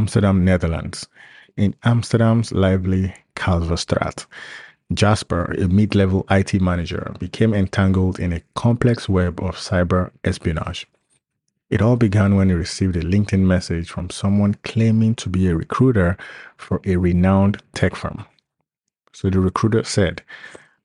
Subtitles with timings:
[0.00, 1.08] Amsterdam, Netherlands.
[1.58, 4.24] In Amsterdam's lively Kalverstraat,
[4.94, 10.86] Jasper, a mid level IT manager, became entangled in a complex web of cyber espionage.
[11.68, 15.54] It all began when he received a LinkedIn message from someone claiming to be a
[15.54, 16.16] recruiter
[16.56, 18.24] for a renowned tech firm.
[19.12, 20.22] So the recruiter said,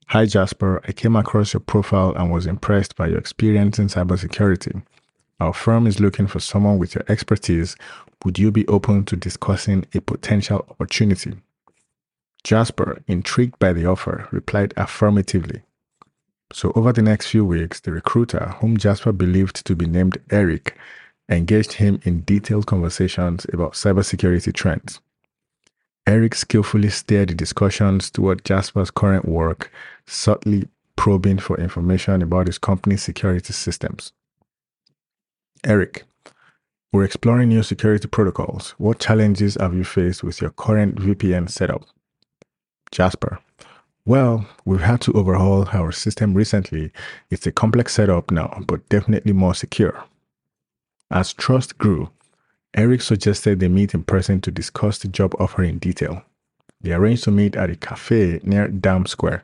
[0.08, 4.84] Hi Jasper, I came across your profile and was impressed by your experience in cybersecurity.
[5.42, 7.76] Our firm is looking for someone with your expertise.
[8.26, 11.36] Would you be open to discussing a potential opportunity?
[12.44, 15.62] Jasper, intrigued by the offer, replied affirmatively.
[16.52, 20.76] So, over the next few weeks, the recruiter, whom Jasper believed to be named Eric,
[21.30, 25.00] engaged him in detailed conversations about cybersecurity trends.
[26.08, 29.72] Eric skillfully steered the discussions toward Jasper's current work,
[30.08, 34.14] subtly probing for information about his company's security systems.
[35.64, 36.06] Eric,
[36.96, 38.74] we're exploring new security protocols.
[38.78, 41.84] What challenges have you faced with your current VPN setup?
[42.90, 43.40] Jasper,
[44.06, 46.94] well, we've had to overhaul our system recently.
[47.30, 50.06] It's a complex setup now, but definitely more secure.
[51.12, 52.12] As trust grew,
[52.74, 56.24] Eric suggested they meet in person to discuss the job offer in detail.
[56.80, 59.44] They arranged to meet at a cafe near Dam Square.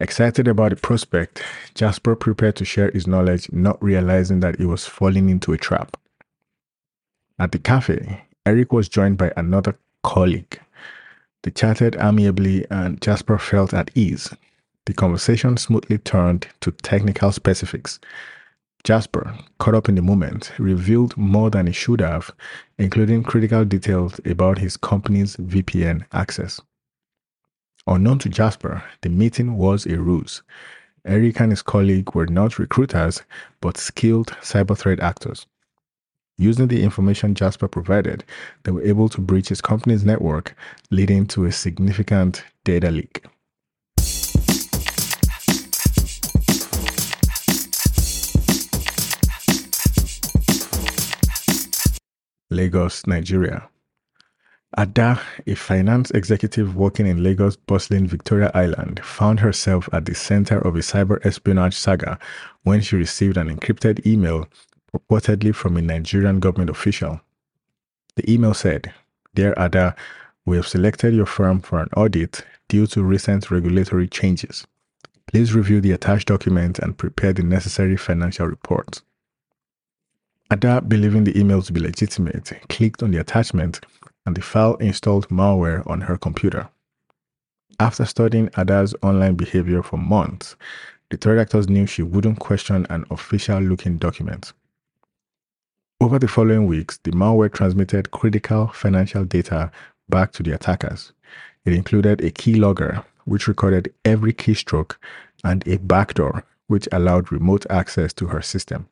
[0.00, 1.40] Excited about the prospect,
[1.76, 5.96] Jasper prepared to share his knowledge, not realizing that he was falling into a trap.
[7.38, 10.60] At the cafe, Eric was joined by another colleague,
[11.44, 14.34] they chatted amiably and Jasper felt at ease.
[14.86, 18.00] The conversation smoothly turned to technical specifics.
[18.82, 22.30] Jasper, caught up in the moment, revealed more than he should have,
[22.78, 26.62] including critical details about his company's VPN access.
[27.86, 30.42] Unknown to Jasper, the meeting was a ruse.
[31.04, 33.22] Eric and his colleague were not recruiters,
[33.60, 35.44] but skilled cyber threat actors.
[36.36, 38.24] Using the information Jasper provided,
[38.64, 40.56] they were able to breach his company's network,
[40.90, 43.24] leading to a significant data leak.
[52.50, 53.68] Lagos, Nigeria.
[54.76, 60.58] Ada, a finance executive working in Lagos' bustling Victoria Island, found herself at the center
[60.58, 62.18] of a cyber espionage saga
[62.64, 64.48] when she received an encrypted email
[64.94, 67.20] purportedly from a Nigerian government official.
[68.16, 68.92] The email said,
[69.34, 69.96] Dear Ada,
[70.46, 74.66] we have selected your firm for an audit due to recent regulatory changes.
[75.26, 79.02] Please review the attached document and prepare the necessary financial reports.
[80.52, 83.80] Ada, believing the email to be legitimate, clicked on the attachment
[84.26, 86.68] and the file installed malware on her computer.
[87.80, 90.54] After studying Ada's online behavior for months,
[91.10, 94.52] the threat actors knew she wouldn't question an official looking document.
[96.00, 99.70] Over the following weeks, the malware transmitted critical financial data
[100.08, 101.12] back to the attackers.
[101.64, 104.96] It included a keylogger, which recorded every keystroke,
[105.44, 108.88] and a backdoor, which allowed remote access to her system.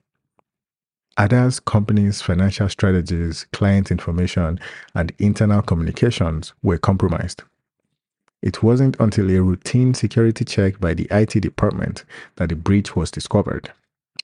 [1.18, 4.58] Ada's company's financial strategies, client information,
[4.94, 7.42] and internal communications were compromised.
[8.42, 12.04] It wasn't until a routine security check by the IT department
[12.36, 13.72] that the breach was discovered.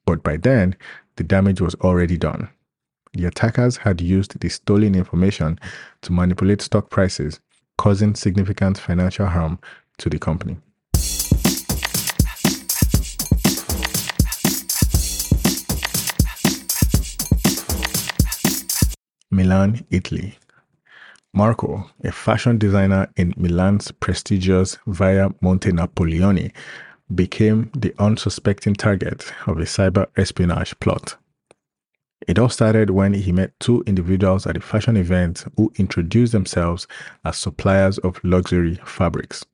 [0.06, 0.76] But by then,
[1.16, 2.48] the damage was already done.
[3.14, 5.58] The attackers had used the stolen information
[6.02, 7.40] to manipulate stock prices,
[7.76, 9.58] causing significant financial harm
[9.98, 10.58] to the company.
[19.30, 20.38] Milan, Italy.
[21.32, 26.50] Marco, a fashion designer in Milan's prestigious Via Monte Napoleone,
[27.14, 31.16] became the unsuspecting target of a cyber espionage plot.
[32.28, 36.86] It all started when he met two individuals at a fashion event who introduced themselves
[37.24, 39.46] as suppliers of luxury fabrics.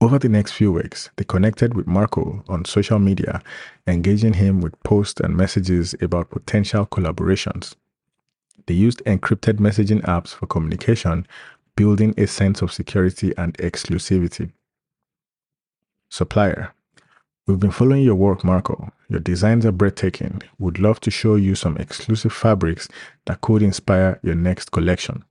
[0.00, 3.42] Over the next few weeks, they connected with Marco on social media,
[3.86, 7.74] engaging him with posts and messages about potential collaborations.
[8.66, 11.26] They used encrypted messaging apps for communication,
[11.76, 14.52] building a sense of security and exclusivity.
[16.08, 16.72] Supplier
[17.46, 18.90] We've been following your work, Marco.
[19.08, 20.42] Your designs are breathtaking.
[20.58, 22.88] Would love to show you some exclusive fabrics
[23.24, 25.24] that could inspire your next collection.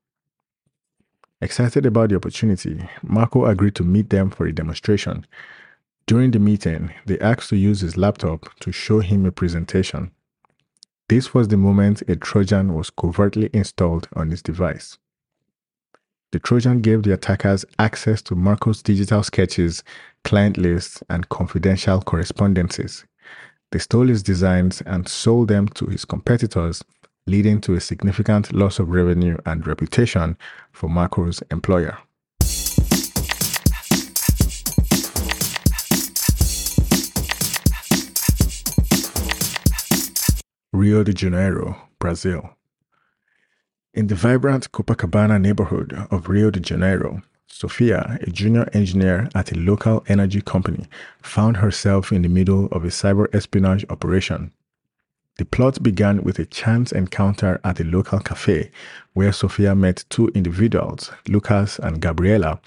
[1.39, 5.27] Excited about the opportunity, Marco agreed to meet them for a demonstration.
[6.07, 10.12] During the meeting, they asked to use his laptop to show him a presentation.
[11.09, 14.97] This was the moment a Trojan was covertly installed on his device.
[16.31, 19.83] The Trojan gave the attackers access to Marco's digital sketches,
[20.24, 23.06] client lists, and confidential correspondences.
[23.71, 26.83] They stole his designs and sold them to his competitors
[27.25, 30.37] leading to a significant loss of revenue and reputation
[30.71, 31.97] for Macro's employer.
[40.71, 42.51] Rio de Janeiro, Brazil.
[43.93, 49.57] In the vibrant Copacabana neighborhood of Rio de Janeiro, Sophia, a junior engineer at a
[49.57, 50.85] local energy company,
[51.21, 54.51] found herself in the middle of a cyber espionage operation.
[55.38, 58.71] The plot began with a chance encounter at a local cafe
[59.13, 62.59] where Sophia met two individuals, Lucas and Gabriela,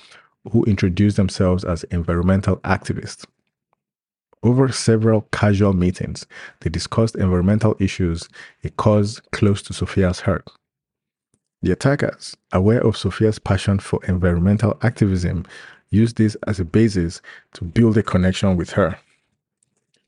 [0.51, 3.27] who introduced themselves as environmental activists.
[4.43, 6.27] Over several casual meetings,
[6.61, 8.29] they discussed environmental issues,
[8.65, 10.49] a cause close to Sophia's heart.
[11.63, 15.45] The attackers, aware of Sophia's passion for environmental activism,
[15.91, 17.21] used this as a basis
[17.53, 18.99] to build a connection with her.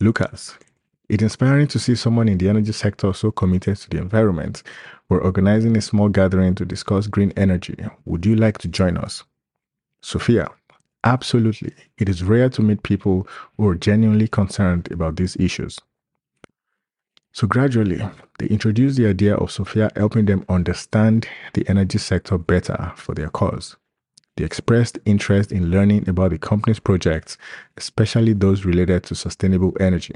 [0.00, 0.56] Lucas,
[1.10, 4.62] it's inspiring to see someone in the energy sector so committed to the environment.
[5.10, 7.76] We're organizing a small gathering to discuss green energy.
[8.06, 9.22] Would you like to join us?
[10.00, 10.49] Sophia,
[11.04, 11.75] absolutely.
[11.99, 13.28] It is rare to meet people
[13.58, 15.78] who are genuinely concerned about these issues.
[17.42, 18.00] So gradually,
[18.38, 23.30] they introduced the idea of Sophia helping them understand the energy sector better for their
[23.30, 23.74] cause.
[24.36, 27.36] They expressed interest in learning about the company's projects,
[27.76, 30.14] especially those related to sustainable energy.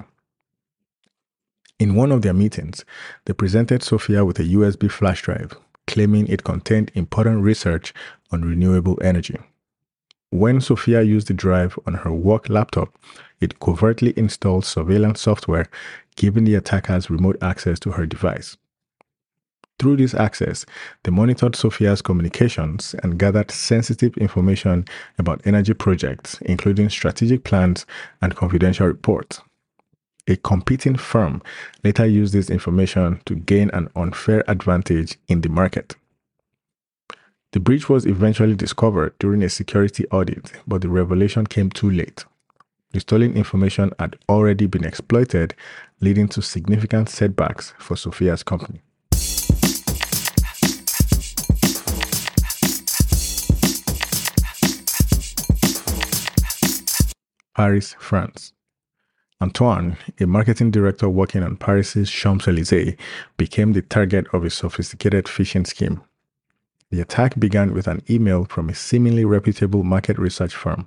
[1.80, 2.84] In one of their meetings,
[3.24, 5.52] they presented Sophia with a USB flash drive,
[5.88, 7.92] claiming it contained important research
[8.30, 9.36] on renewable energy.
[10.30, 12.96] When Sophia used the drive on her work laptop,
[13.40, 15.68] it covertly installed surveillance software,
[16.16, 18.56] giving the attackers remote access to her device.
[19.78, 20.64] Through this access,
[21.02, 24.86] they monitored Sophia's communications and gathered sensitive information
[25.18, 27.84] about energy projects, including strategic plans
[28.22, 29.42] and confidential reports.
[30.28, 31.42] A competing firm
[31.84, 35.94] later used this information to gain an unfair advantage in the market.
[37.52, 42.24] The breach was eventually discovered during a security audit, but the revelation came too late.
[42.92, 45.54] The stolen information had already been exploited,
[46.00, 48.82] leading to significant setbacks for Sophia's company.
[57.56, 58.52] Paris, France.
[59.40, 62.96] Antoine, a marketing director working on Paris's Champs Elysees,
[63.36, 66.02] became the target of a sophisticated phishing scheme.
[66.90, 70.86] The attack began with an email from a seemingly reputable market research firm.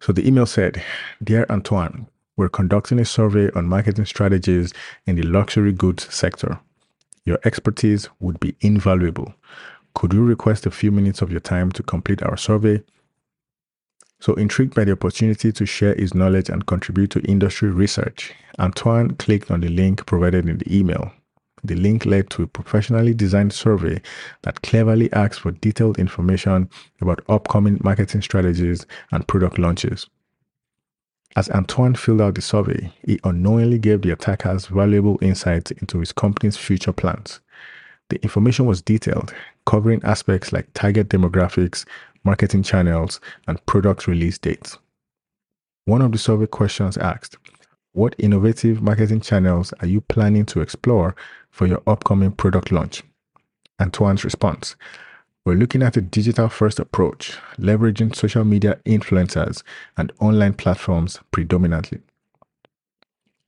[0.00, 0.82] So the email said,
[1.24, 4.72] Dear Antoine, we're conducting a survey on marketing strategies
[5.06, 6.60] in the luxury goods sector.
[7.24, 9.34] Your expertise would be invaluable.
[9.94, 12.82] Could you request a few minutes of your time to complete our survey?
[14.20, 19.14] So, intrigued by the opportunity to share his knowledge and contribute to industry research, Antoine
[19.16, 21.12] clicked on the link provided in the email.
[21.64, 24.00] The link led to a professionally designed survey
[24.42, 30.06] that cleverly asked for detailed information about upcoming marketing strategies and product launches.
[31.36, 36.10] As Antoine filled out the survey, he unknowingly gave the attackers valuable insights into his
[36.10, 37.40] company's future plans.
[38.08, 39.34] The information was detailed,
[39.66, 41.84] covering aspects like target demographics,
[42.24, 44.78] marketing channels, and product release dates.
[45.84, 47.36] One of the survey questions asked,
[47.92, 51.14] What innovative marketing channels are you planning to explore
[51.50, 53.02] for your upcoming product launch?
[53.78, 54.74] Antoine's response
[55.46, 59.62] We're looking at a digital first approach, leveraging social media influencers
[59.96, 62.00] and online platforms predominantly.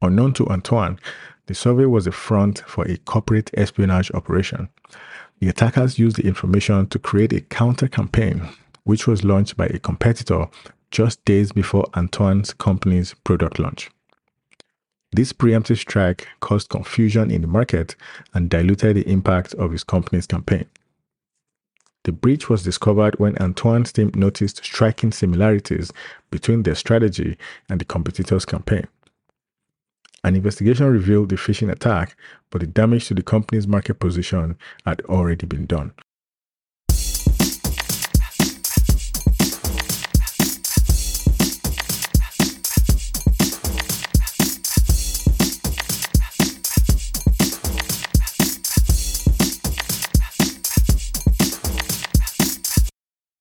[0.00, 1.00] Unknown to Antoine,
[1.46, 4.68] the survey was a front for a corporate espionage operation.
[5.40, 8.48] The attackers used the information to create a counter campaign,
[8.84, 10.46] which was launched by a competitor
[10.92, 13.90] just days before Antoine's company's product launch.
[15.10, 17.96] This preemptive strike caused confusion in the market
[18.34, 20.66] and diluted the impact of his company's campaign.
[22.08, 25.92] The breach was discovered when Antoine's team noticed striking similarities
[26.30, 27.36] between their strategy
[27.68, 28.88] and the competitor's campaign.
[30.24, 32.16] An investigation revealed the phishing attack,
[32.48, 35.92] but the damage to the company's market position had already been done.